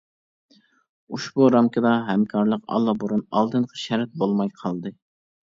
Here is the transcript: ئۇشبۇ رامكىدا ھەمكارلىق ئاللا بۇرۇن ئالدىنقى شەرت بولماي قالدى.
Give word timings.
ئۇشبۇ 1.17 1.49
رامكىدا 1.55 1.91
ھەمكارلىق 2.07 2.65
ئاللا 2.79 2.97
بۇرۇن 3.05 3.23
ئالدىنقى 3.43 3.83
شەرت 3.83 4.19
بولماي 4.25 4.53
قالدى. 4.65 4.95